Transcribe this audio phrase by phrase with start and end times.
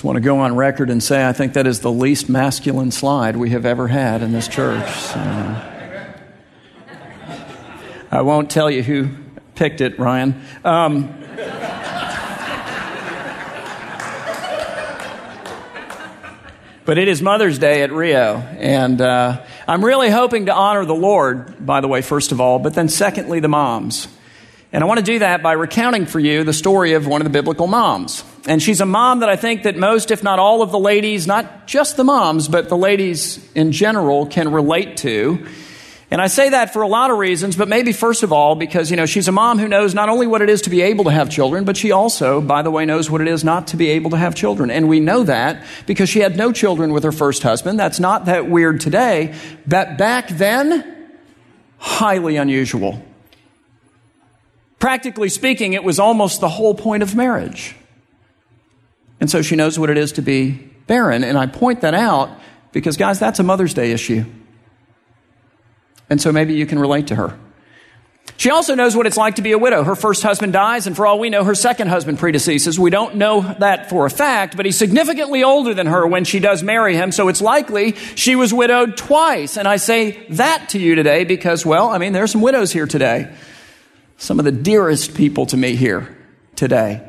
[0.00, 2.90] Just want to go on record and say I think that is the least masculine
[2.90, 4.88] slide we have ever had in this church.
[4.98, 5.20] So.
[8.10, 9.10] I won't tell you who
[9.56, 10.42] picked it, Ryan.
[10.64, 11.08] Um,
[16.86, 20.94] but it is Mother's Day at Rio, and uh, I'm really hoping to honor the
[20.94, 24.08] Lord, by the way, first of all, but then secondly, the moms.
[24.72, 27.24] And I want to do that by recounting for you the story of one of
[27.24, 28.22] the biblical moms.
[28.46, 31.26] And she's a mom that I think that most, if not all of the ladies,
[31.26, 35.44] not just the moms, but the ladies in general can relate to.
[36.12, 38.90] And I say that for a lot of reasons, but maybe first of all because,
[38.90, 41.04] you know, she's a mom who knows not only what it is to be able
[41.04, 43.76] to have children, but she also, by the way, knows what it is not to
[43.76, 44.70] be able to have children.
[44.70, 47.78] And we know that because she had no children with her first husband.
[47.78, 49.34] That's not that weird today,
[49.66, 51.12] but back then,
[51.78, 53.04] highly unusual.
[54.80, 57.76] Practically speaking, it was almost the whole point of marriage.
[59.20, 60.52] And so she knows what it is to be
[60.86, 61.22] barren.
[61.22, 62.30] And I point that out
[62.72, 64.24] because, guys, that's a Mother's Day issue.
[66.08, 67.38] And so maybe you can relate to her.
[68.38, 69.84] She also knows what it's like to be a widow.
[69.84, 72.78] Her first husband dies, and for all we know, her second husband predeceases.
[72.78, 76.38] We don't know that for a fact, but he's significantly older than her when she
[76.38, 79.58] does marry him, so it's likely she was widowed twice.
[79.58, 82.72] And I say that to you today because, well, I mean, there are some widows
[82.72, 83.30] here today
[84.20, 86.16] some of the dearest people to me here
[86.54, 87.02] today.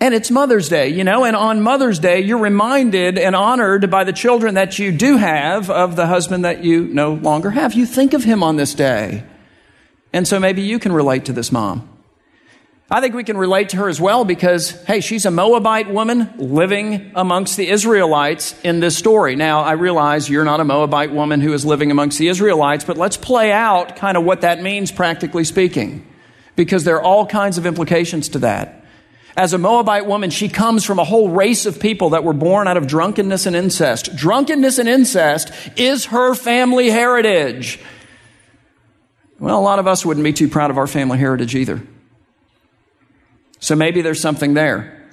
[0.00, 4.02] And it's Mother's Day, you know, and on Mother's Day, you're reminded and honored by
[4.02, 7.74] the children that you do have of the husband that you no longer have.
[7.74, 9.22] You think of him on this day.
[10.12, 11.88] And so maybe you can relate to this mom.
[12.90, 16.34] I think we can relate to her as well because, hey, she's a Moabite woman
[16.36, 19.36] living amongst the Israelites in this story.
[19.36, 22.98] Now, I realize you're not a Moabite woman who is living amongst the Israelites, but
[22.98, 26.06] let's play out kind of what that means practically speaking
[26.56, 28.84] because there are all kinds of implications to that.
[29.34, 32.68] As a Moabite woman, she comes from a whole race of people that were born
[32.68, 34.14] out of drunkenness and incest.
[34.14, 37.80] Drunkenness and incest is her family heritage.
[39.40, 41.82] Well, a lot of us wouldn't be too proud of our family heritage either.
[43.64, 45.08] So maybe there's something there.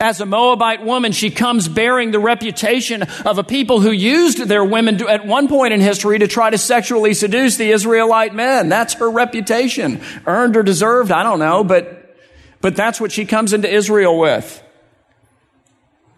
[0.00, 4.64] As a Moabite woman, she comes bearing the reputation of a people who used their
[4.64, 8.70] women to, at one point in history to try to sexually seduce the Israelite men.
[8.70, 10.00] That's her reputation.
[10.26, 12.16] Earned or deserved, I don't know, but,
[12.62, 14.62] but that's what she comes into Israel with.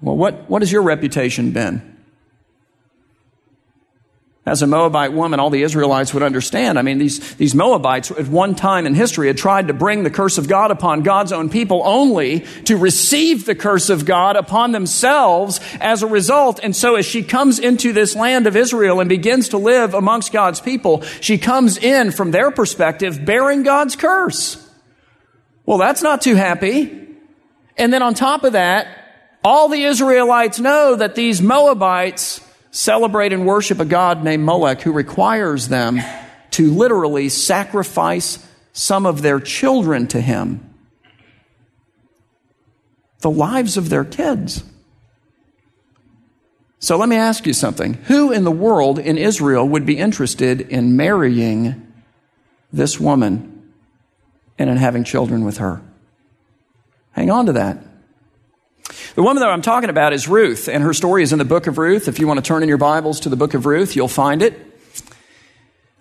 [0.00, 1.90] Well, what, what has your reputation been?
[4.47, 6.78] As a Moabite woman, all the Israelites would understand.
[6.78, 10.11] I mean, these, these Moabites at one time in history had tried to bring the
[10.11, 14.73] curse of God upon God's own people only to receive the curse of God upon
[14.73, 16.59] themselves as a result.
[16.62, 20.33] And so as she comes into this land of Israel and begins to live amongst
[20.33, 24.57] God's people, she comes in from their perspective bearing God's curse.
[25.67, 27.09] Well, that's not too happy.
[27.77, 28.87] And then on top of that,
[29.45, 34.92] all the Israelites know that these Moabites celebrate and worship a God named Molech who
[34.92, 36.00] requires them
[36.53, 40.75] to literally sacrifice some of their children to him.
[43.20, 44.64] The lives of their kids.
[46.78, 47.94] So let me ask you something.
[47.94, 51.92] Who in the world in Israel would be interested in marrying
[52.72, 53.72] this woman
[54.59, 55.82] and in having children with her?
[57.12, 57.84] Hang on to that.
[59.20, 61.66] The woman that I'm talking about is Ruth, and her story is in the book
[61.66, 62.08] of Ruth.
[62.08, 64.41] If you want to turn in your Bibles to the book of Ruth, you'll find
[64.41, 64.58] it.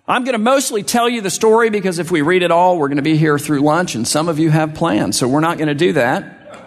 [0.08, 2.88] I'm going to mostly tell you the story because if we read it all, we're
[2.88, 5.58] going to be here through lunch, and some of you have plans, so we're not
[5.58, 6.64] going to do that.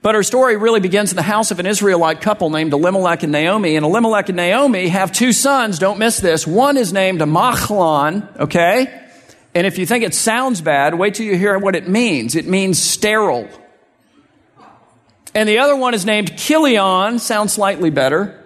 [0.00, 3.32] But her story really begins in the house of an Israelite couple named Elimelech and
[3.32, 3.76] Naomi.
[3.76, 5.78] And Elimelech and Naomi have two sons.
[5.78, 6.46] Don't miss this.
[6.46, 9.06] One is named Machlon, okay?
[9.54, 12.34] And if you think it sounds bad, wait till you hear what it means.
[12.34, 13.50] It means sterile.
[15.34, 18.38] And the other one is named Kilion, sounds slightly better,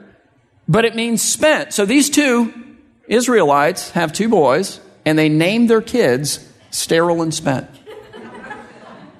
[0.69, 1.73] but it means spent.
[1.73, 2.53] So these two
[3.09, 7.69] Israelites have two boys, and they name their kids sterile and spent.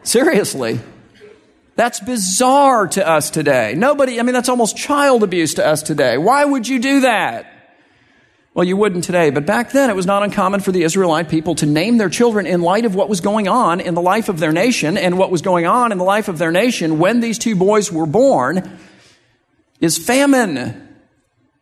[0.03, 0.81] Seriously.
[1.75, 3.75] That's bizarre to us today.
[3.77, 6.17] Nobody, I mean, that's almost child abuse to us today.
[6.17, 7.53] Why would you do that?
[8.57, 11.57] Well, you wouldn't today, but back then it was not uncommon for the Israelite people
[11.57, 14.39] to name their children in light of what was going on in the life of
[14.41, 14.97] their nation.
[14.97, 17.93] And what was going on in the life of their nation when these two boys
[17.93, 18.79] were born
[19.79, 20.89] is famine.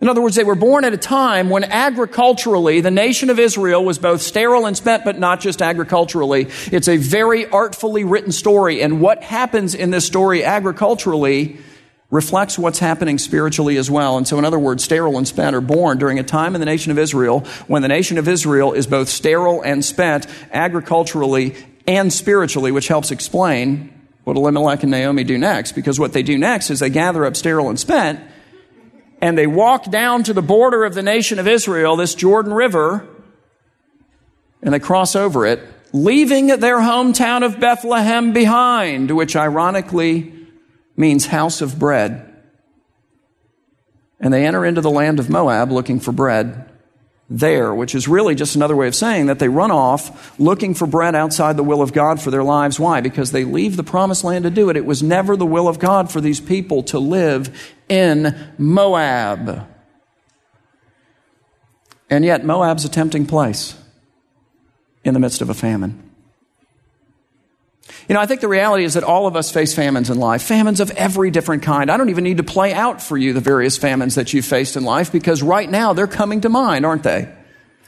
[0.00, 3.84] In other words, they were born at a time when agriculturally the nation of Israel
[3.84, 6.46] was both sterile and spent, but not just agriculturally.
[6.70, 8.80] It's a very artfully written story.
[8.82, 11.58] And what happens in this story agriculturally
[12.14, 14.16] reflects what's happening spiritually as well.
[14.16, 16.64] And so, in other words, sterile and spent are born during a time in the
[16.64, 21.56] nation of Israel when the nation of Israel is both sterile and spent agriculturally
[21.88, 26.38] and spiritually, which helps explain what Elimelech and Naomi do next, because what they do
[26.38, 28.20] next is they gather up sterile and spent,
[29.20, 33.08] and they walk down to the border of the nation of Israel, this Jordan River,
[34.62, 35.60] and they cross over it,
[35.92, 40.43] leaving their hometown of Bethlehem behind, which ironically
[40.96, 42.30] means house of bread.
[44.20, 46.70] And they enter into the land of Moab looking for bread
[47.28, 50.86] there, which is really just another way of saying that they run off looking for
[50.86, 52.78] bread outside the will of God for their lives.
[52.78, 53.00] Why?
[53.00, 54.76] Because they leave the promised land to do it.
[54.76, 59.66] It was never the will of God for these people to live in Moab.
[62.10, 63.76] And yet, Moab's a tempting place
[65.02, 66.03] in the midst of a famine.
[68.08, 70.42] You know, I think the reality is that all of us face famines in life,
[70.42, 71.90] famines of every different kind.
[71.90, 74.76] I don't even need to play out for you the various famines that you've faced
[74.76, 77.32] in life because right now they're coming to mind, aren't they?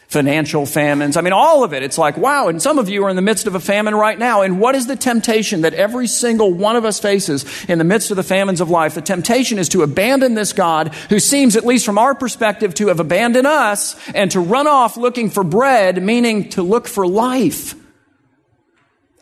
[0.09, 1.17] Financial famines.
[1.17, 1.83] I mean, all of it.
[1.83, 2.49] It's like, wow.
[2.49, 4.43] And some of you are in the midst of a famine right now.
[4.43, 8.11] And what is the temptation that every single one of us faces in the midst
[8.11, 8.95] of the famines of life?
[8.95, 12.89] The temptation is to abandon this God who seems, at least from our perspective, to
[12.89, 17.75] have abandoned us and to run off looking for bread, meaning to look for life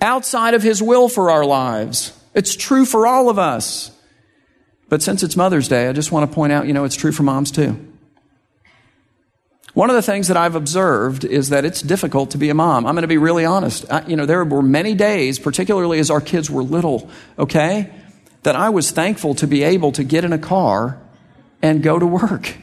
[0.05, 2.13] outside of His will for our lives.
[2.35, 3.91] It's true for all of us.
[4.89, 7.11] But since it's Mother's Day, I just want to point out, you know, it's true
[7.11, 7.93] for moms too.
[9.73, 12.87] One of the things that I've observed is that it's difficult to be a mom.
[12.87, 13.91] I'm going to be really honest.
[13.91, 17.91] I, you know, there were many days, particularly as our kids were little, okay,
[18.45, 21.01] that I was thankful to be able to get in a car
[21.61, 22.57] and go to work.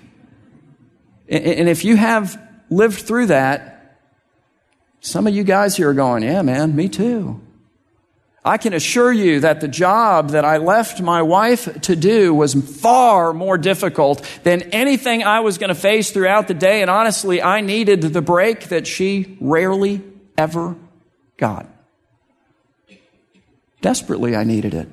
[1.27, 3.70] And, and if you have lived through that,
[5.01, 7.42] some of you guys here are going, yeah, man, me too.
[8.44, 12.53] I can assure you that the job that I left my wife to do was
[12.53, 16.81] far more difficult than anything I was going to face throughout the day.
[16.81, 20.01] And honestly, I needed the break that she rarely
[20.38, 20.75] ever
[21.38, 21.68] got.
[23.81, 24.88] Desperately, I needed it.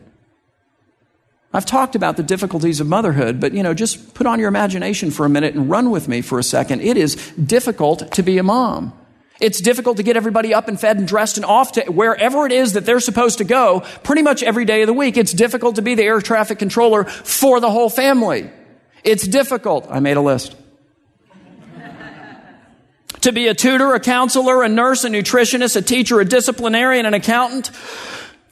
[1.53, 5.11] I've talked about the difficulties of motherhood, but you know, just put on your imagination
[5.11, 6.83] for a minute and run with me for a second.
[6.83, 8.98] It is difficult to be a mom.
[9.41, 12.53] It's difficult to get everybody up and fed and dressed and off to wherever it
[12.53, 15.17] is that they're supposed to go pretty much every day of the week.
[15.17, 18.51] It's difficult to be the air traffic controller for the whole family.
[19.05, 19.87] It's difficult.
[19.89, 20.57] I made a list.
[23.21, 27.15] to be a tutor, a counselor, a nurse, a nutritionist, a teacher, a disciplinarian, an
[27.15, 27.71] accountant,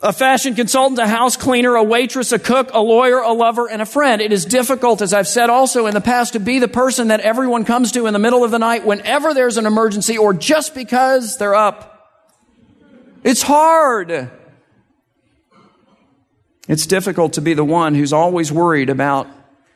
[0.07, 3.83] a fashion consultant, a house cleaner, a waitress, a cook, a lawyer, a lover, and
[3.83, 4.23] a friend.
[4.23, 7.19] It is difficult, as I've said also in the past, to be the person that
[7.21, 10.77] everyone comes to in the middle of the night whenever there's an emergency or just
[10.77, 11.93] because they're up.
[13.25, 14.31] It's hard.
[16.69, 19.27] It's difficult to be the one who's always worried about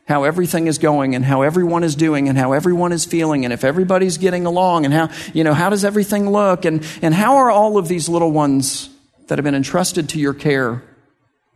[0.06, 3.52] how everything is going and how everyone is doing and how everyone is feeling and
[3.52, 7.38] if everybody's getting along and how, you know, how does everything look and, and how
[7.38, 8.90] are all of these little ones
[9.30, 10.82] that have been entrusted to your care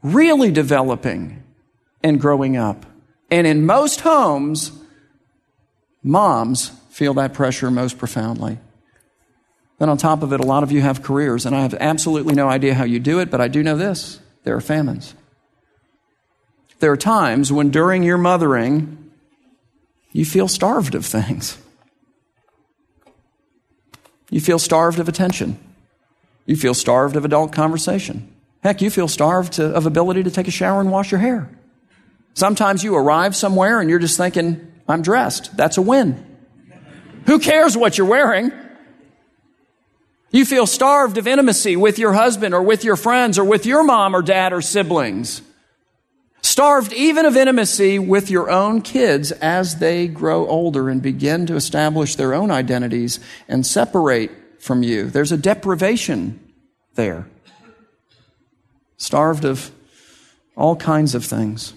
[0.00, 1.42] really developing
[2.04, 2.86] and growing up.
[3.32, 4.70] And in most homes,
[6.00, 8.58] moms feel that pressure most profoundly.
[9.80, 12.36] Then, on top of it, a lot of you have careers, and I have absolutely
[12.36, 15.14] no idea how you do it, but I do know this there are famines.
[16.78, 19.10] There are times when during your mothering,
[20.12, 21.58] you feel starved of things.
[24.30, 25.58] You feel starved of attention.
[26.46, 28.30] You feel starved of adult conversation.
[28.62, 31.50] Heck, you feel starved to, of ability to take a shower and wash your hair.
[32.34, 35.56] Sometimes you arrive somewhere and you're just thinking, I'm dressed.
[35.56, 36.24] That's a win.
[37.26, 38.52] Who cares what you're wearing?
[40.30, 43.84] You feel starved of intimacy with your husband or with your friends or with your
[43.84, 45.42] mom or dad or siblings.
[46.42, 51.54] Starved even of intimacy with your own kids as they grow older and begin to
[51.54, 54.30] establish their own identities and separate
[54.64, 55.10] from you.
[55.10, 56.40] There's a deprivation
[56.94, 57.26] there.
[58.96, 59.70] Starved of
[60.56, 61.74] all kinds of things.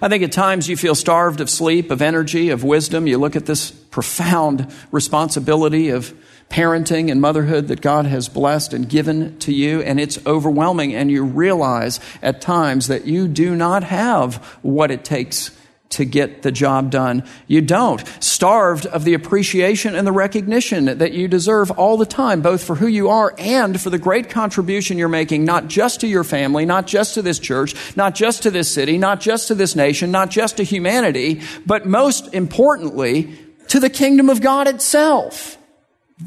[0.00, 3.06] I think at times you feel starved of sleep, of energy, of wisdom.
[3.06, 6.14] You look at this profound responsibility of
[6.48, 10.94] parenting and motherhood that God has blessed and given to you, and it's overwhelming.
[10.94, 15.50] And you realize at times that you do not have what it takes
[15.90, 17.22] to get the job done.
[17.46, 18.02] You don't.
[18.20, 22.74] Starved of the appreciation and the recognition that you deserve all the time, both for
[22.74, 26.66] who you are and for the great contribution you're making, not just to your family,
[26.66, 30.10] not just to this church, not just to this city, not just to this nation,
[30.10, 33.38] not just to humanity, but most importantly,
[33.68, 35.58] to the kingdom of God itself.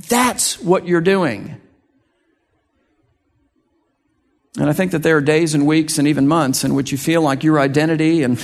[0.08, 1.62] That's what you're doing.
[4.58, 6.98] And I think that there are days and weeks and even months in which you
[6.98, 8.40] feel like your identity and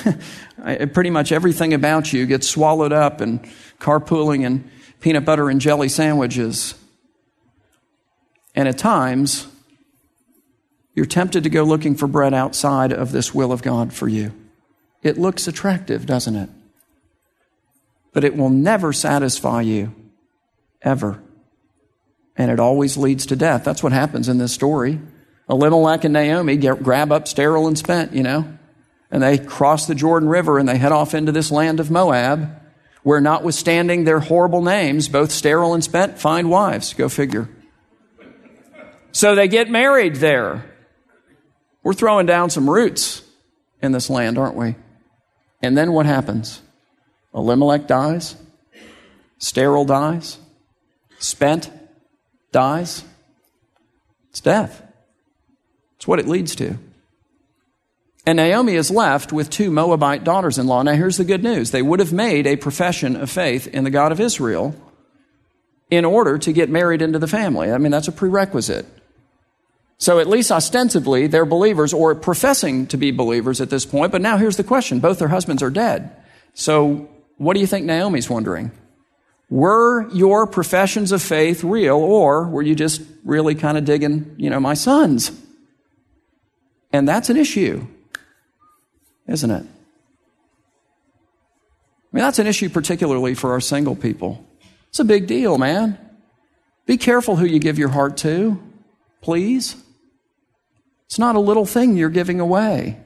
[0.93, 3.39] pretty much everything about you gets swallowed up in
[3.79, 6.75] carpooling and peanut butter and jelly sandwiches.
[8.53, 9.47] And at times,
[10.93, 14.33] you're tempted to go looking for bread outside of this will of God for you.
[15.01, 16.49] It looks attractive, doesn't it?
[18.13, 19.95] But it will never satisfy you,
[20.83, 21.23] ever.
[22.37, 23.63] And it always leads to death.
[23.63, 24.99] That's what happens in this story.
[25.49, 28.57] Elimelech and Naomi grab up sterile and spent, you know,
[29.11, 32.59] and they cross the Jordan River and they head off into this land of Moab,
[33.03, 36.93] where notwithstanding their horrible names, both sterile and spent find wives.
[36.93, 37.49] Go figure.
[39.11, 40.65] So they get married there.
[41.83, 43.21] We're throwing down some roots
[43.81, 44.75] in this land, aren't we?
[45.61, 46.61] And then what happens?
[47.35, 48.35] Elimelech dies,
[49.37, 50.37] sterile dies,
[51.19, 51.69] spent
[52.51, 53.03] dies.
[54.29, 54.81] It's death.
[56.03, 56.77] It's what it leads to.
[58.25, 60.83] And Naomi is left with two Moabite daughters in law.
[60.83, 63.89] Now, here's the good news they would have made a profession of faith in the
[63.89, 64.75] God of Israel
[65.89, 67.71] in order to get married into the family.
[67.71, 68.85] I mean, that's a prerequisite.
[69.97, 74.11] So, at least ostensibly, they're believers or professing to be believers at this point.
[74.11, 76.13] But now here's the question both their husbands are dead.
[76.53, 77.07] So,
[77.37, 78.71] what do you think Naomi's wondering?
[79.49, 84.49] Were your professions of faith real, or were you just really kind of digging, you
[84.49, 85.31] know, my sons?
[86.93, 87.87] And that's an issue,
[89.27, 89.65] isn't it?
[92.13, 94.45] I mean, that's an issue particularly for our single people.
[94.89, 95.97] It's a big deal, man.
[96.85, 98.61] Be careful who you give your heart to,
[99.21, 99.75] please.
[101.07, 102.99] It's not a little thing you're giving away.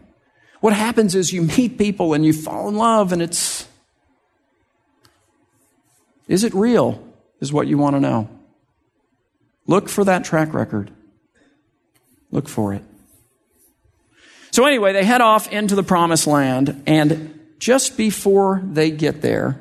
[0.60, 3.66] What happens is you meet people and you fall in love, and it's.
[6.28, 7.02] Is it real?
[7.40, 8.28] Is what you want to know.
[9.66, 10.92] Look for that track record.
[12.32, 12.84] Look for it.
[14.58, 19.60] So, anyway, they head off into the promised land, and just before they get there,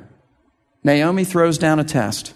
[0.83, 2.33] Naomi throws down a test.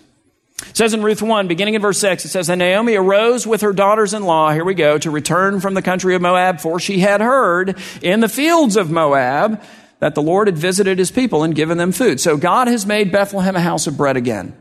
[0.69, 3.61] It says in Ruth 1, beginning in verse 6, it says, And Naomi arose with
[3.61, 6.79] her daughters in law, here we go, to return from the country of Moab, for
[6.79, 9.59] she had heard in the fields of Moab
[9.97, 12.19] that the Lord had visited his people and given them food.
[12.19, 14.55] So God has made Bethlehem a house of bread again.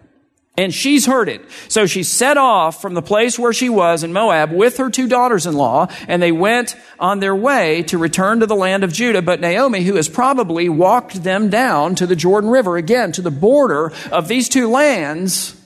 [0.56, 1.42] And she's heard it.
[1.68, 5.06] So she set off from the place where she was in Moab with her two
[5.06, 9.22] daughters-in-law, and they went on their way to return to the land of Judah.
[9.22, 13.30] But Naomi, who has probably walked them down to the Jordan River, again, to the
[13.30, 15.56] border of these two lands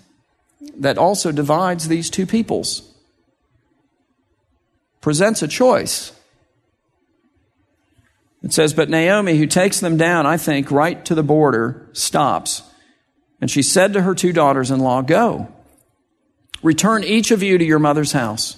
[0.77, 2.95] that also divides these two peoples,
[5.01, 6.13] presents a choice.
[8.43, 12.63] It says, But Naomi, who takes them down, I think, right to the border, stops
[13.41, 15.49] and she said to her two daughters in law, Go,
[16.63, 18.57] return each of you to your mother's house.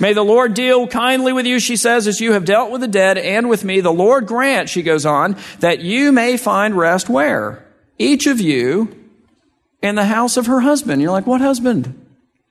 [0.00, 2.88] May the Lord deal kindly with you, she says, as you have dealt with the
[2.88, 3.80] dead and with me.
[3.80, 7.64] The Lord grant, she goes on, that you may find rest where?
[7.98, 8.96] Each of you
[9.80, 11.00] in the house of her husband.
[11.00, 12.06] You're like, what husband?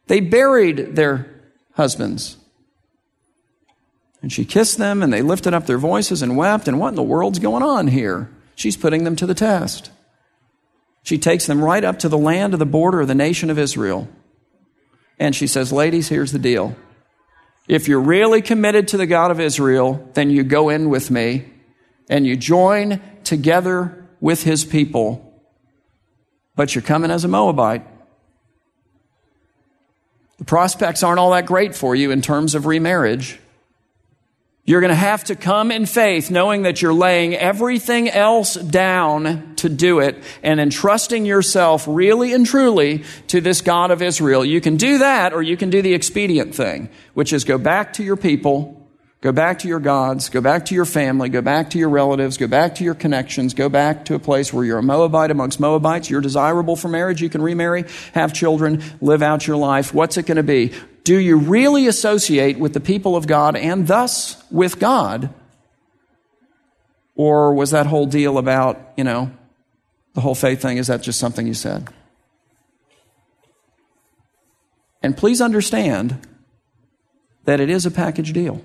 [0.07, 1.41] They buried their
[1.73, 2.37] husbands.
[4.21, 6.67] And she kissed them and they lifted up their voices and wept.
[6.67, 8.29] And what in the world's going on here?
[8.55, 9.91] She's putting them to the test.
[11.03, 13.57] She takes them right up to the land of the border of the nation of
[13.57, 14.07] Israel.
[15.17, 16.75] And she says, Ladies, here's the deal.
[17.67, 21.45] If you're really committed to the God of Israel, then you go in with me
[22.09, 25.25] and you join together with his people.
[26.55, 27.85] But you're coming as a Moabite.
[30.39, 33.39] The prospects aren't all that great for you in terms of remarriage.
[34.69, 39.55] You're going to have to come in faith, knowing that you're laying everything else down
[39.55, 44.45] to do it and entrusting yourself really and truly to this God of Israel.
[44.45, 47.93] You can do that, or you can do the expedient thing, which is go back
[47.93, 48.87] to your people,
[49.21, 52.37] go back to your gods, go back to your family, go back to your relatives,
[52.37, 55.59] go back to your connections, go back to a place where you're a Moabite amongst
[55.59, 59.95] Moabites, you're desirable for marriage, you can remarry, have children, live out your life.
[59.95, 60.73] What's it going to be?
[61.09, 65.33] Do you really associate with the people of God and thus with God?
[67.15, 69.31] Or was that whole deal about, you know,
[70.13, 71.87] the whole faith thing, is that just something you said?
[75.01, 76.27] And please understand
[77.45, 78.61] that it is a package deal.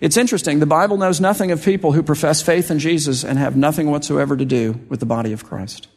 [0.00, 3.56] It's interesting, the Bible knows nothing of people who profess faith in Jesus and have
[3.56, 5.88] nothing whatsoever to do with the body of Christ.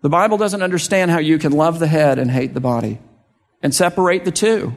[0.00, 3.00] The Bible doesn't understand how you can love the head and hate the body
[3.62, 4.76] and separate the two.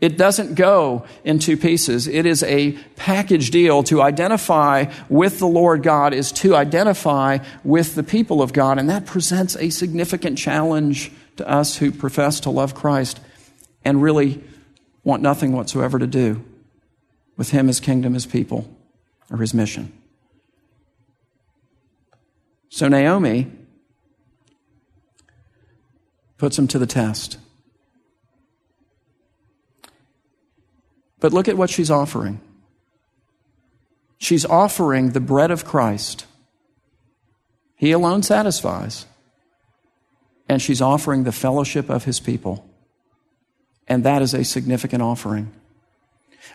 [0.00, 2.08] It doesn't go in two pieces.
[2.08, 3.82] It is a package deal.
[3.84, 8.90] To identify with the Lord God is to identify with the people of God, and
[8.90, 13.20] that presents a significant challenge to us who profess to love Christ
[13.84, 14.42] and really
[15.04, 16.44] want nothing whatsoever to do
[17.36, 18.68] with Him, His kingdom, His people,
[19.30, 19.92] or His mission.
[22.74, 23.46] So Naomi
[26.38, 27.38] puts him to the test.
[31.20, 32.40] But look at what she's offering.
[34.18, 36.26] She's offering the bread of Christ.
[37.76, 39.06] He alone satisfies.
[40.48, 42.68] And she's offering the fellowship of his people.
[43.86, 45.52] And that is a significant offering.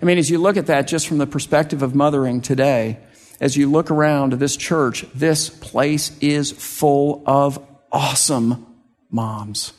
[0.02, 3.00] I mean, as you look at that just from the perspective of mothering today,
[3.40, 8.66] as you look around this church, this place is full of awesome
[9.10, 9.74] moms.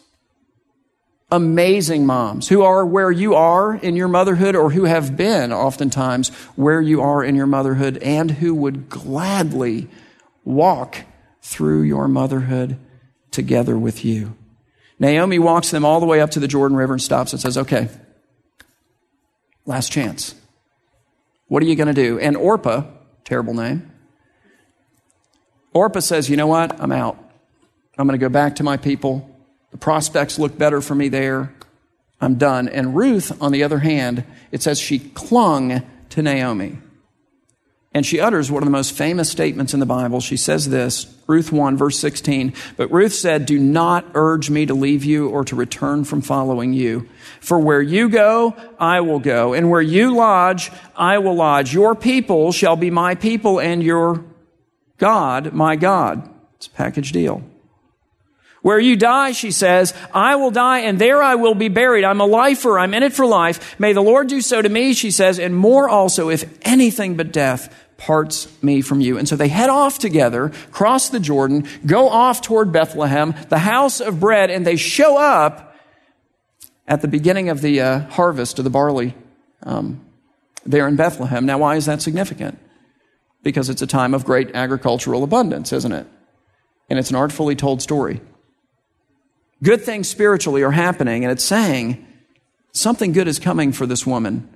[1.32, 6.30] Amazing moms who are where you are in your motherhood or who have been oftentimes
[6.56, 9.88] where you are in your motherhood and who would gladly
[10.44, 11.04] walk
[11.40, 12.78] through your motherhood
[13.30, 14.36] together with you.
[14.98, 17.56] Naomi walks them all the way up to the Jordan River and stops and says,
[17.56, 17.88] Okay,
[19.64, 20.34] last chance.
[21.46, 22.18] What are you going to do?
[22.18, 22.84] And Orpah,
[23.24, 23.90] terrible name,
[25.72, 26.80] Orpah says, You know what?
[26.80, 27.18] I'm out.
[27.98, 29.26] I'm going to go back to my people.
[29.70, 31.52] The prospects look better for me there.
[32.20, 32.68] I'm done.
[32.68, 36.78] And Ruth, on the other hand, it says she clung to Naomi.
[37.92, 40.20] And she utters one of the most famous statements in the Bible.
[40.20, 42.52] She says this, Ruth 1, verse 16.
[42.76, 46.72] But Ruth said, Do not urge me to leave you or to return from following
[46.72, 47.08] you.
[47.40, 49.54] For where you go, I will go.
[49.54, 51.74] And where you lodge, I will lodge.
[51.74, 54.24] Your people shall be my people and your
[54.98, 56.30] God, my God.
[56.56, 57.42] It's a package deal.
[58.62, 62.04] Where you die, she says, I will die and there I will be buried.
[62.04, 62.78] I'm a lifer.
[62.78, 63.78] I'm in it for life.
[63.80, 67.32] May the Lord do so to me, she says, and more also if anything but
[67.32, 69.18] death parts me from you.
[69.18, 74.00] And so they head off together, cross the Jordan, go off toward Bethlehem, the house
[74.00, 75.76] of bread, and they show up
[76.88, 79.14] at the beginning of the uh, harvest of the barley
[79.62, 80.04] um,
[80.64, 81.46] there in Bethlehem.
[81.46, 82.58] Now, why is that significant?
[83.42, 86.06] Because it's a time of great agricultural abundance, isn't it?
[86.88, 88.20] And it's an artfully told story.
[89.62, 92.06] Good things spiritually are happening, and it's saying
[92.72, 94.48] something good is coming for this woman.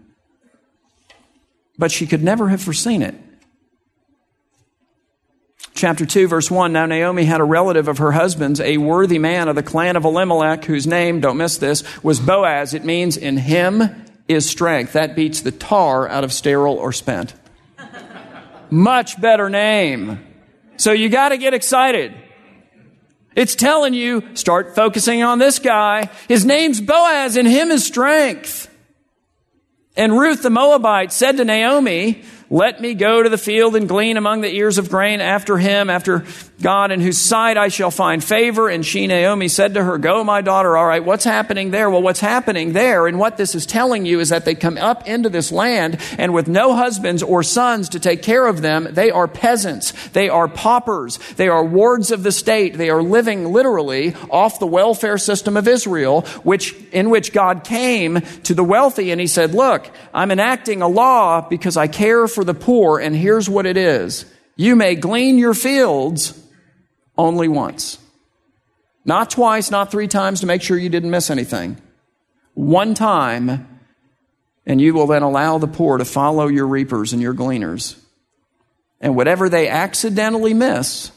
[1.76, 3.14] But she could never have foreseen it.
[5.74, 9.48] Chapter 2, verse 1 Now Naomi had a relative of her husband's, a worthy man
[9.48, 12.74] of the clan of Elimelech, whose name, don't miss this, was Boaz.
[12.74, 14.92] It means in him is strength.
[14.92, 17.34] That beats the tar out of sterile or spent.
[18.70, 20.24] Much better name.
[20.76, 22.14] So you got to get excited.
[23.34, 26.10] It's telling you, start focusing on this guy.
[26.28, 28.70] His name's Boaz, and him is strength.
[29.96, 34.16] And Ruth the Moabite said to Naomi, let me go to the field and glean
[34.16, 36.24] among the ears of grain after him, after
[36.60, 38.68] God, in whose sight I shall find favor.
[38.68, 40.76] And she, Naomi, said to her, Go, my daughter.
[40.76, 41.90] All right, what's happening there?
[41.90, 45.08] Well, what's happening there, and what this is telling you is that they come up
[45.08, 49.10] into this land, and with no husbands or sons to take care of them, they
[49.10, 49.92] are peasants.
[50.10, 51.18] They are paupers.
[51.36, 52.76] They are wards of the state.
[52.76, 58.20] They are living literally off the welfare system of Israel, which, in which God came
[58.44, 62.44] to the wealthy and he said, Look, I'm enacting a law because I care for
[62.44, 64.26] the poor, and here's what it is.
[64.56, 66.38] You may glean your fields
[67.16, 67.98] only once.
[69.04, 71.76] Not twice, not three times to make sure you didn't miss anything.
[72.54, 73.68] One time,
[74.66, 77.96] and you will then allow the poor to follow your reapers and your gleaners.
[79.00, 81.10] And whatever they accidentally miss,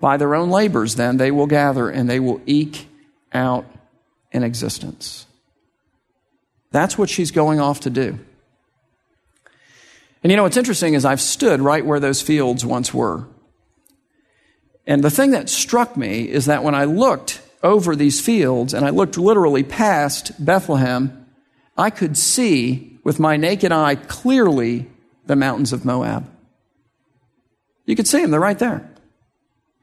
[0.00, 2.88] by their own labors, then they will gather and they will eke
[3.32, 3.64] out
[4.32, 5.26] an existence.
[6.70, 8.18] That's what she's going off to do.
[10.26, 13.28] And you know what's interesting is I've stood right where those fields once were.
[14.84, 18.84] And the thing that struck me is that when I looked over these fields and
[18.84, 21.28] I looked literally past Bethlehem,
[21.78, 24.90] I could see with my naked eye clearly
[25.26, 26.28] the mountains of Moab.
[27.84, 28.90] You could see them, they're right there.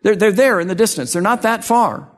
[0.01, 2.11] They're, they're there in the distance, they're not that far.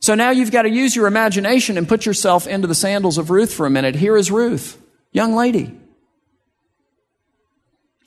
[0.00, 3.30] So now you've got to use your imagination and put yourself into the sandals of
[3.30, 3.94] Ruth for a minute.
[3.94, 4.76] Here is Ruth,
[5.12, 5.78] young lady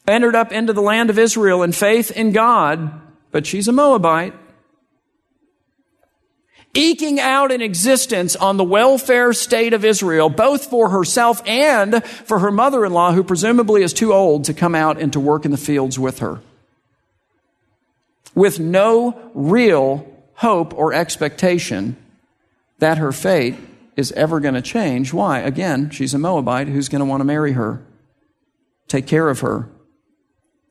[0.08, 2.92] entered up into the land of Israel in faith in God,
[3.32, 4.34] but she's a Moabite.
[6.74, 12.40] Eking out an existence on the welfare state of Israel, both for herself and for
[12.40, 15.46] her mother in law, who presumably is too old to come out and to work
[15.46, 16.42] in the fields with her.
[18.34, 21.96] With no real hope or expectation
[22.80, 23.56] that her fate
[23.96, 25.14] is ever going to change.
[25.14, 25.40] Why?
[25.40, 27.82] Again, she's a Moabite who's going to want to marry her,
[28.90, 29.70] take care of her,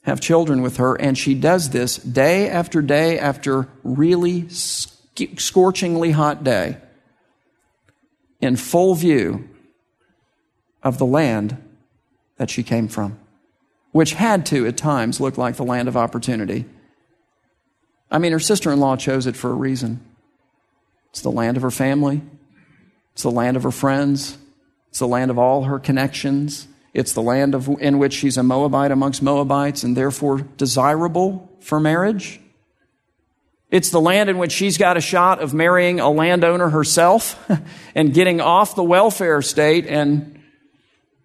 [0.05, 6.45] have children with her, and she does this day after day after really scorchingly hot
[6.45, 6.77] day
[8.41, 9.49] in full view
[10.83, 11.57] of the land
[12.37, 13.19] that she came from,
[13.93, 16.67] which had to at times look like the land of opportunity.
[18.11, 20.05] I mean, her sister in law chose it for a reason.
[21.11, 22.21] It's the land of her family,
[23.15, 24.37] it's the land of her friends,
[24.91, 26.69] It's the land of all her connections.
[26.95, 31.81] It's the land of, in which she's a Moabite amongst Moabites and therefore desirable for
[31.81, 32.41] marriage.
[33.69, 37.37] It's the land in which she's got a shot of marrying a landowner herself
[37.97, 40.41] and getting off the welfare state and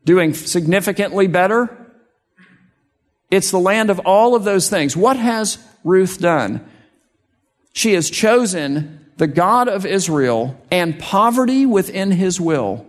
[0.05, 1.69] doing significantly better.
[3.29, 4.97] It's the land of all of those things.
[4.97, 6.67] What has Ruth done?
[7.73, 12.88] She has chosen the God of Israel and poverty within his will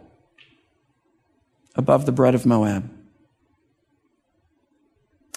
[1.74, 2.90] above the bread of Moab.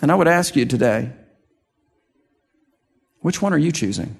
[0.02, 1.12] And I would ask you today,
[3.22, 4.18] which one are you choosing?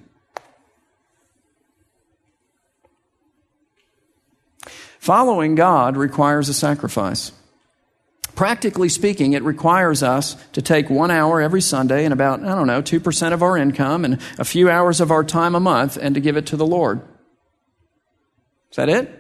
[5.00, 7.34] Following God requires a sacrifice.
[8.36, 12.68] Practically speaking, it requires us to take one hour every Sunday and about, I don't
[12.68, 16.16] know, 2% of our income and a few hours of our time a month and
[16.16, 17.02] to give it to the Lord.
[18.72, 19.12] Is that it?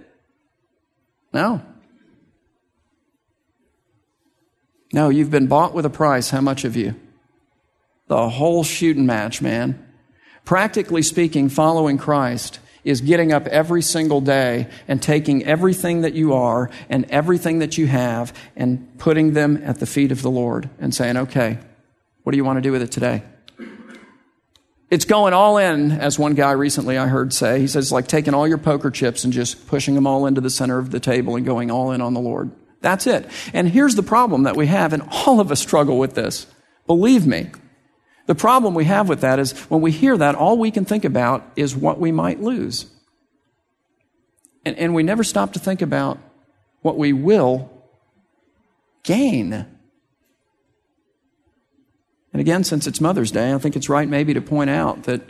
[1.33, 1.61] No.
[4.93, 6.29] No, you've been bought with a price.
[6.29, 6.95] How much of you?
[8.07, 9.91] The whole shooting match, man.
[10.45, 16.33] Practically speaking, following Christ is getting up every single day and taking everything that you
[16.33, 20.69] are and everything that you have and putting them at the feet of the Lord
[20.79, 21.57] and saying, okay,
[22.21, 23.23] what do you want to do with it today?
[24.91, 27.59] It's going all in, as one guy recently I heard say.
[27.59, 30.51] He says, like taking all your poker chips and just pushing them all into the
[30.51, 32.51] center of the table and going all in on the Lord.
[32.83, 33.27] That's it.
[33.53, 36.45] And here's the problem that we have, and all of us struggle with this.
[36.85, 37.49] Believe me.
[38.25, 41.05] The problem we have with that is when we hear that, all we can think
[41.05, 42.87] about is what we might lose.
[44.65, 46.19] And, and we never stop to think about
[46.81, 47.71] what we will
[49.03, 49.53] gain.
[52.33, 55.21] And again, since it's Mother's Day, I think it's right maybe to point out that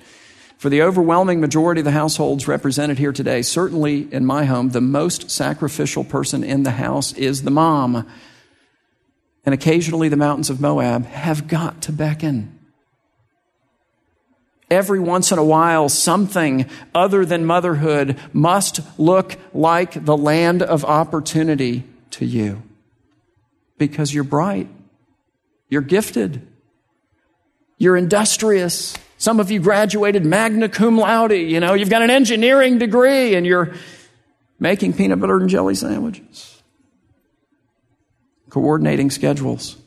[0.64, 4.80] for the overwhelming majority of the households represented here today, certainly in my home, the
[4.80, 8.10] most sacrificial person in the house is the mom.
[9.46, 12.58] And occasionally the mountains of Moab have got to beckon.
[14.72, 20.86] Every once in a while, something other than motherhood must look like the land of
[20.86, 22.64] opportunity to you
[23.78, 24.70] because you're bright,
[25.68, 26.48] you're gifted,
[27.78, 28.96] you're industrious.
[29.18, 33.46] Some of you graduated magna cum laude, you know, you've got an engineering degree and
[33.46, 33.74] you're
[34.60, 36.62] making peanut butter and jelly sandwiches,
[38.50, 39.78] coordinating schedules.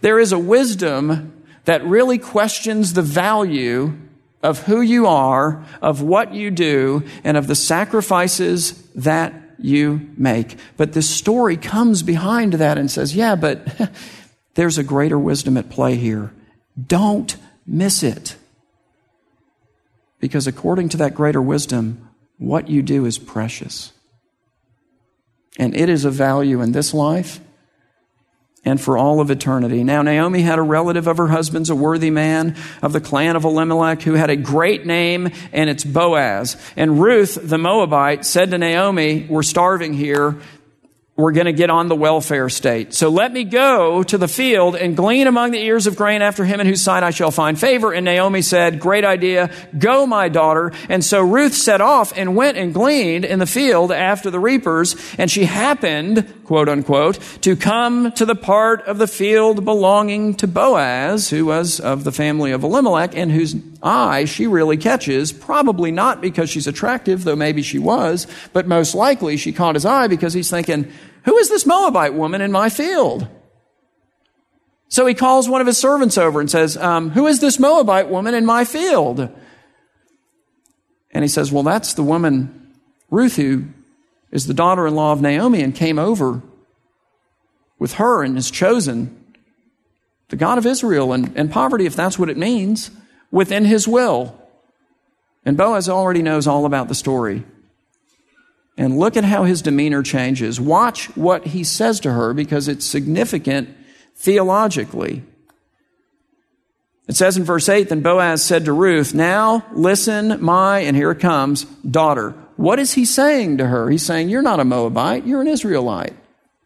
[0.00, 3.94] There is a wisdom that really questions the value
[4.42, 10.56] of who you are, of what you do, and of the sacrifices that you make.
[10.76, 13.66] But this story comes behind that and says, yeah, but
[14.58, 16.32] there's a greater wisdom at play here.
[16.88, 18.34] Don't miss it.
[20.18, 23.92] Because according to that greater wisdom, what you do is precious.
[25.60, 27.38] And it is of value in this life
[28.64, 29.84] and for all of eternity.
[29.84, 33.44] Now, Naomi had a relative of her husband's, a worthy man of the clan of
[33.44, 36.56] Elimelech, who had a great name, and it's Boaz.
[36.76, 40.40] And Ruth, the Moabite, said to Naomi, We're starving here
[41.18, 42.94] we're going to get on the welfare state.
[42.94, 46.44] So let me go to the field and glean among the ears of grain after
[46.44, 47.92] him in whose sight I shall find favor.
[47.92, 49.50] And Naomi said, great idea.
[49.76, 50.70] Go, my daughter.
[50.88, 54.94] And so Ruth set off and went and gleaned in the field after the reapers.
[55.18, 60.46] And she happened, quote unquote, to come to the part of the field belonging to
[60.46, 65.90] Boaz, who was of the family of Elimelech and whose eye she really catches, probably
[65.90, 70.06] not because she's attractive, though maybe she was, but most likely she caught his eye
[70.06, 70.92] because he's thinking,
[71.24, 73.28] who is this Moabite woman in my field?
[74.88, 78.08] So he calls one of his servants over and says, um, Who is this Moabite
[78.08, 79.30] woman in my field?
[81.10, 82.74] And he says, Well, that's the woman,
[83.10, 83.66] Ruth, who
[84.30, 86.42] is the daughter in law of Naomi and came over
[87.78, 89.14] with her and is chosen
[90.28, 92.90] the God of Israel and, and poverty, if that's what it means,
[93.30, 94.38] within his will.
[95.44, 97.44] And Boaz already knows all about the story.
[98.78, 100.60] And look at how his demeanor changes.
[100.60, 103.76] Watch what he says to her because it's significant
[104.14, 105.24] theologically.
[107.08, 111.10] It says in verse 8, then Boaz said to Ruth, Now listen, my, and here
[111.10, 112.30] it comes, daughter.
[112.56, 113.90] What is he saying to her?
[113.90, 116.14] He's saying, You're not a Moabite, you're an Israelite.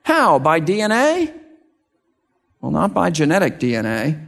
[0.02, 0.38] How?
[0.38, 1.32] By DNA?
[2.60, 4.26] Well, not by genetic DNA.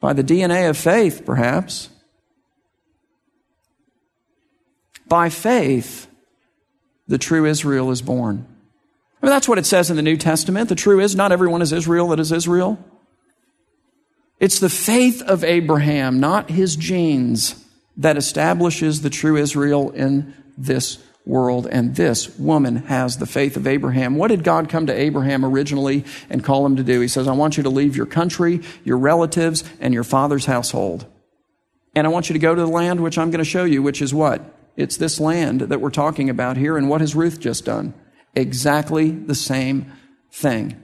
[0.00, 1.88] By the DNA of faith, perhaps.
[5.10, 6.06] By faith,
[7.08, 8.46] the true Israel is born.
[9.20, 10.68] I mean, that's what it says in the New Testament.
[10.68, 12.78] The true is not everyone is Israel that is Israel.
[14.38, 17.62] It's the faith of Abraham, not his genes,
[17.96, 21.66] that establishes the true Israel in this world.
[21.66, 24.14] And this woman has the faith of Abraham.
[24.14, 27.00] What did God come to Abraham originally and call him to do?
[27.00, 31.04] He says, I want you to leave your country, your relatives, and your father's household.
[31.96, 33.82] And I want you to go to the land which I'm going to show you,
[33.82, 34.58] which is what?
[34.76, 36.76] It's this land that we're talking about here.
[36.76, 37.94] And what has Ruth just done?
[38.34, 39.92] Exactly the same
[40.30, 40.82] thing.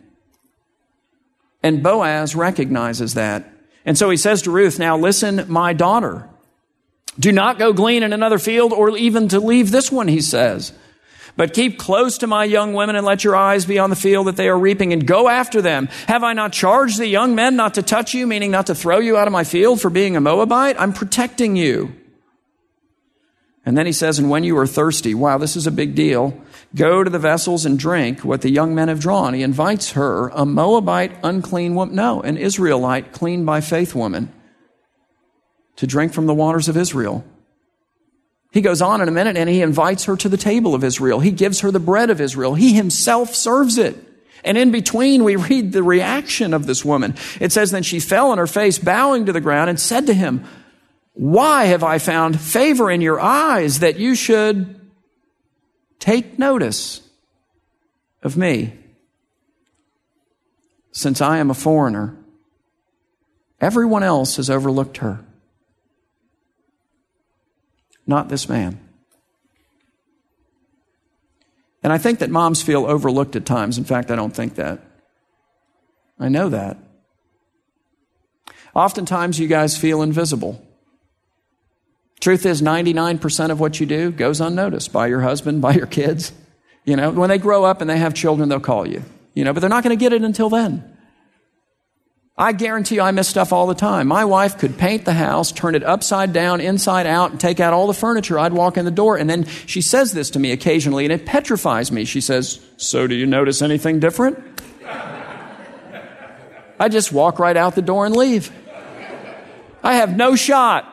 [1.63, 3.51] And Boaz recognizes that.
[3.85, 6.29] And so he says to Ruth, Now listen, my daughter.
[7.19, 10.73] Do not go glean in another field or even to leave this one, he says.
[11.37, 14.27] But keep close to my young women and let your eyes be on the field
[14.27, 15.89] that they are reaping and go after them.
[16.09, 18.99] Have I not charged the young men not to touch you, meaning not to throw
[18.99, 20.77] you out of my field for being a Moabite?
[20.79, 21.95] I'm protecting you.
[23.67, 26.41] And then he says, and when you are thirsty, wow, this is a big deal.
[26.77, 29.35] Go to the vessels and drink what the young men have drawn.
[29.35, 34.33] He invites her, a Moabite unclean woman, no, an Israelite clean by faith woman,
[35.77, 37.25] to drink from the waters of Israel.
[38.53, 41.19] He goes on in a minute and he invites her to the table of Israel.
[41.19, 42.55] He gives her the bread of Israel.
[42.55, 43.97] He himself serves it.
[44.45, 47.17] And in between, we read the reaction of this woman.
[47.41, 50.15] It says, Then she fell on her face, bowing to the ground, and said to
[50.15, 50.45] him,
[51.17, 54.81] Why have I found favor in your eyes that you should
[55.99, 57.01] take notice
[58.23, 58.73] of me?
[60.93, 62.17] Since I am a foreigner,
[63.61, 65.27] everyone else has overlooked her
[68.07, 68.81] not this man.
[71.83, 73.79] And I think that moms feel overlooked at times.
[73.79, 74.81] In fact, I don't think that.
[76.19, 76.79] I know that.
[78.75, 80.66] Oftentimes, you guys feel invisible.
[82.21, 86.33] Truth is, 99% of what you do goes unnoticed by your husband, by your kids.
[86.85, 89.03] You know, when they grow up and they have children, they'll call you.
[89.35, 90.97] You know, but they're not going to get it until then.
[92.39, 94.09] I guarantee you I miss stuff all the time.
[94.09, 97.73] My wife could paint the house, turn it upside down, inside out, and take out
[97.73, 98.39] all the furniture.
[98.39, 101.25] I'd walk in the door, and then she says this to me occasionally, and it
[101.25, 102.05] petrifies me.
[102.05, 104.39] She says, So do you notice anything different?
[106.79, 108.53] I just walk right out the door and leave.
[109.83, 110.93] I have no shot.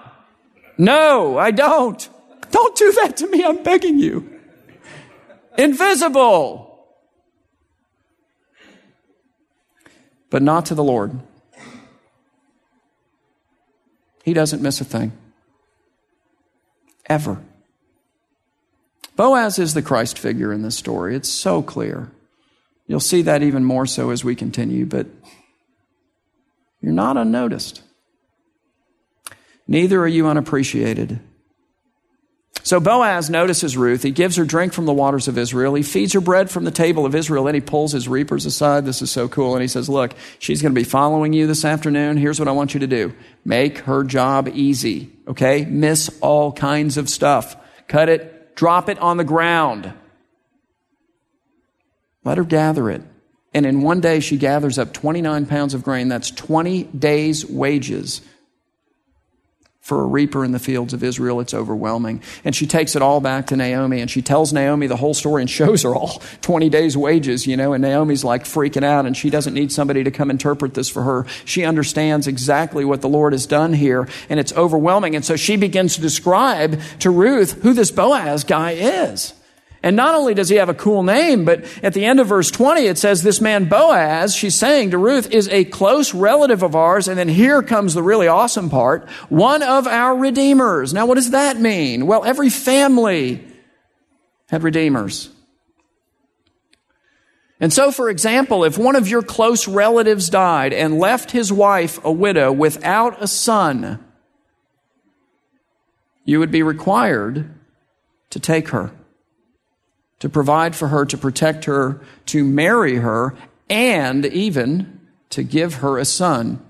[0.78, 2.10] No, I don't.
[2.52, 3.44] Don't do that to me.
[3.44, 4.40] I'm begging you.
[5.58, 6.86] Invisible.
[10.30, 11.20] But not to the Lord.
[14.24, 15.12] He doesn't miss a thing.
[17.08, 17.42] Ever.
[19.16, 21.16] Boaz is the Christ figure in this story.
[21.16, 22.12] It's so clear.
[22.88, 25.08] You'll see that even more so as we continue, but
[26.82, 27.82] you're not unnoticed.
[29.68, 31.20] Neither are you unappreciated.
[32.64, 34.04] So Boaz notices Ruth.
[34.04, 35.74] He gives her drink from the waters of Israel.
[35.74, 37.44] He feeds her bread from the table of Israel.
[37.44, 38.86] Then he pulls his reapers aside.
[38.86, 39.54] This is so cool.
[39.54, 42.16] And he says, Look, she's going to be following you this afternoon.
[42.16, 45.12] Here's what I want you to do make her job easy.
[45.28, 45.66] Okay?
[45.66, 47.58] Miss all kinds of stuff.
[47.90, 49.92] Cut it, drop it on the ground.
[52.24, 53.02] Let her gather it.
[53.54, 56.08] And in one day, she gathers up 29 pounds of grain.
[56.08, 58.22] That's 20 days' wages
[59.84, 61.42] for a reaper in the fields of Israel.
[61.42, 62.24] It's overwhelming.
[62.46, 65.42] And she takes it all back to Naomi and she tells Naomi the whole story
[65.42, 69.16] and shows her all 20 days' wages, you know, and Naomi's like freaking out and
[69.18, 71.26] she doesn't need somebody to come interpret this for her.
[71.44, 75.18] She understands exactly what the Lord has done here and it's overwhelming.
[75.18, 79.34] And so she begins to describe to Ruth who this Boaz guy is.
[79.86, 82.50] And not only does he have a cool name, but at the end of verse
[82.50, 86.74] 20, it says this man Boaz, she's saying to Ruth, is a close relative of
[86.74, 87.10] ours.
[87.10, 89.10] And then here comes the really awesome part.
[89.28, 90.94] One of our redeemers.
[90.94, 92.08] Now, what does that mean?
[92.08, 93.46] Well, every family
[94.48, 95.30] had redeemers.
[97.60, 102.04] And so, for example, if one of your close relatives died and left his wife
[102.06, 104.04] a widow without a son,
[106.24, 107.54] you would be required
[108.30, 108.94] to take her
[110.20, 113.36] to provide for her, to protect her, to marry her,
[113.70, 115.00] and even
[115.30, 116.64] to give her a son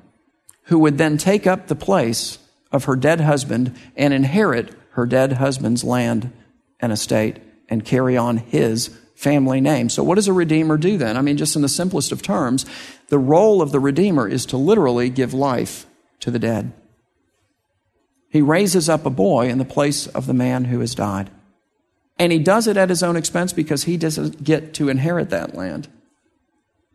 [0.64, 2.40] who would then take up the place
[2.72, 6.32] of her dead husband and inherit her dead husband's land
[6.80, 7.38] and estate
[7.70, 9.90] and carry on his family name.
[9.90, 11.18] So, what does a redeemer do then?
[11.18, 12.66] I mean, just in the simplest of terms,
[13.10, 15.86] the role of the redeemer is to literally give life
[16.22, 16.74] to the dead.
[18.30, 21.30] He raises up a boy in the place of the man who has died.
[22.18, 25.56] And he does it at his own expense because he doesn't get to inherit that
[25.56, 25.88] land,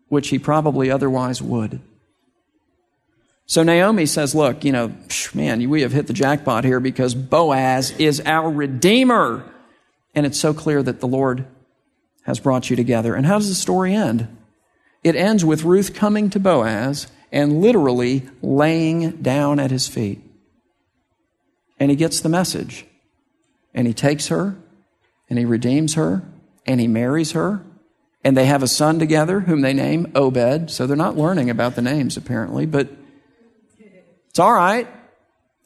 [0.09, 1.81] which he probably otherwise would.
[3.47, 4.93] So Naomi says, Look, you know,
[5.35, 9.45] man, we have hit the jackpot here because Boaz is our Redeemer.
[10.15, 11.47] And it's so clear that the Lord
[12.25, 13.15] has brought you together.
[13.15, 14.29] And how does the story end?
[15.03, 20.21] It ends with Ruth coming to Boaz and literally laying down at his feet.
[21.81, 22.85] And he gets the message.
[23.75, 24.57] And he takes her
[25.29, 26.23] and he redeems her,
[26.67, 27.63] and he marries her,
[28.25, 30.71] and they have a son together whom they name Obed.
[30.71, 32.89] So they're not learning about the names apparently, but
[34.29, 34.89] it's all right.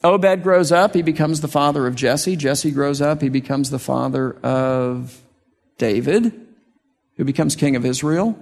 [0.03, 2.35] Obed grows up, he becomes the father of Jesse.
[2.35, 5.21] Jesse grows up, he becomes the father of
[5.77, 6.47] David,
[7.15, 8.37] who becomes king of Israel,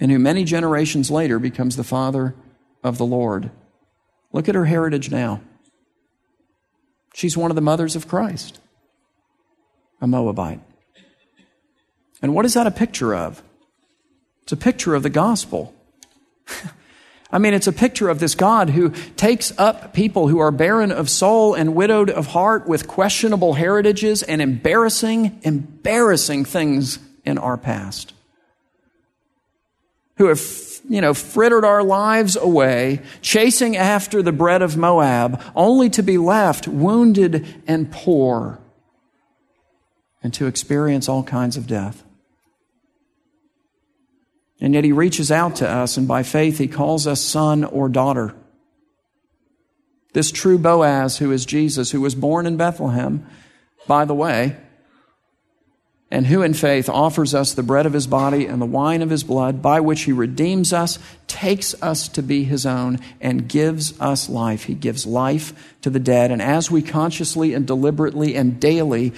[0.00, 2.34] and who many generations later becomes the father
[2.82, 3.50] of the Lord.
[4.32, 5.40] Look at her heritage now.
[7.14, 8.60] She's one of the mothers of Christ,
[10.00, 10.60] a Moabite.
[12.22, 13.42] And what is that a picture of?
[14.42, 15.74] It's a picture of the gospel.
[17.30, 20.90] I mean, it's a picture of this God who takes up people who are barren
[20.90, 27.58] of soul and widowed of heart with questionable heritages and embarrassing, embarrassing things in our
[27.58, 28.14] past.
[30.16, 30.40] Who have,
[30.88, 36.16] you know, frittered our lives away, chasing after the bread of Moab, only to be
[36.16, 38.58] left wounded and poor
[40.22, 42.04] and to experience all kinds of death.
[44.60, 47.88] And yet he reaches out to us, and by faith he calls us son or
[47.88, 48.34] daughter.
[50.14, 53.24] This true Boaz, who is Jesus, who was born in Bethlehem,
[53.86, 54.56] by the way,
[56.10, 59.10] and who in faith offers us the bread of his body and the wine of
[59.10, 64.00] his blood, by which he redeems us, takes us to be his own, and gives
[64.00, 64.64] us life.
[64.64, 66.30] He gives life to the dead.
[66.30, 69.12] And as we consciously and deliberately and daily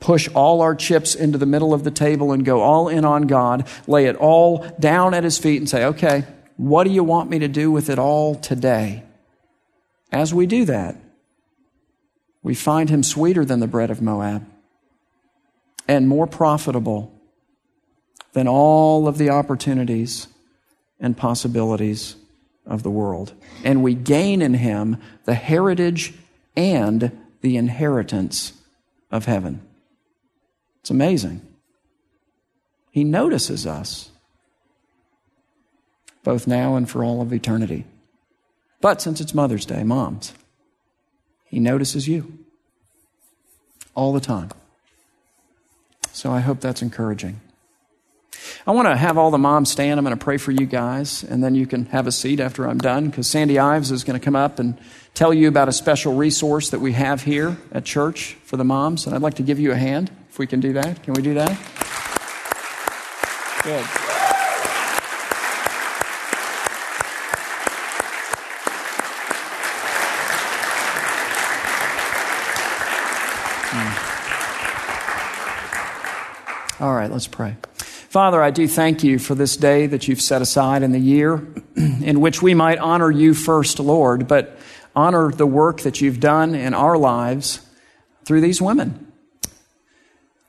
[0.00, 3.26] push all our chips into the middle of the table and go all in on
[3.26, 6.24] God, lay it all down at His feet and say, okay,
[6.56, 9.04] what do you want me to do with it all today?
[10.10, 10.96] As we do that,
[12.42, 14.46] we find Him sweeter than the bread of Moab
[15.86, 17.12] and more profitable
[18.32, 20.28] than all of the opportunities
[21.00, 22.16] and possibilities
[22.66, 23.32] of the world.
[23.64, 26.14] And we gain in Him the heritage
[26.56, 28.52] and the inheritance
[29.10, 29.62] of heaven.
[30.88, 31.42] It's amazing.
[32.90, 34.08] He notices us,
[36.24, 37.84] both now and for all of eternity.
[38.80, 40.32] But since it's Mother's Day, moms,
[41.44, 42.38] He notices you
[43.94, 44.48] all the time.
[46.12, 47.38] So I hope that's encouraging.
[48.66, 50.00] I want to have all the moms stand.
[50.00, 52.66] I'm going to pray for you guys, and then you can have a seat after
[52.66, 54.78] I'm done because Sandy Ives is going to come up and
[55.12, 59.04] tell you about a special resource that we have here at church for the moms.
[59.04, 61.02] And I'd like to give you a hand we can do that.
[61.02, 61.50] Can we do that?
[63.64, 63.84] Good.
[73.70, 74.04] Hmm.
[76.82, 77.56] All right, let's pray.
[78.08, 81.46] Father, I do thank you for this day that you've set aside in the year
[81.76, 84.58] in which we might honor you first, Lord, but
[84.96, 87.60] honor the work that you've done in our lives
[88.24, 89.07] through these women.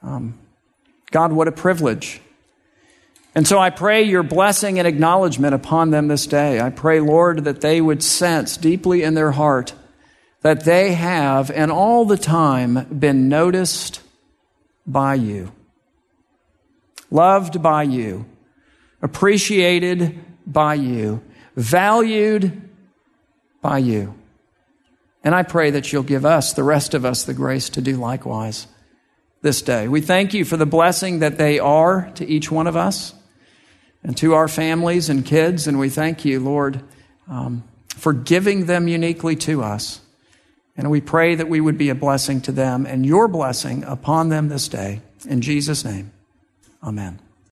[0.02, 0.38] Um,
[1.12, 2.22] God, what a privilege.
[3.36, 6.60] And so I pray your blessing and acknowledgement upon them this day.
[6.60, 9.74] I pray, Lord, that they would sense deeply in their heart
[10.42, 14.02] that they have and all the time been noticed
[14.88, 15.52] by you,
[17.12, 18.26] loved by you,
[19.02, 21.22] appreciated by you,
[21.56, 22.62] valued
[23.62, 24.16] by you.
[25.24, 27.98] And I pray that you'll give us, the rest of us, the grace to do
[27.98, 28.68] likewise
[29.42, 29.88] this day.
[29.88, 33.14] We thank you for the blessing that they are to each one of us
[34.04, 35.68] and to our families and kids.
[35.68, 36.82] And we thank you, Lord,
[37.28, 37.64] um,
[37.96, 40.02] for giving them uniquely to us.
[40.78, 44.30] And we pray that we would be a blessing to them and your blessing upon
[44.30, 45.02] them this day.
[45.28, 46.12] In Jesus' name,
[46.82, 47.20] amen.